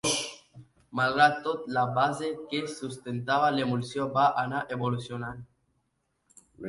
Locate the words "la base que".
1.77-2.61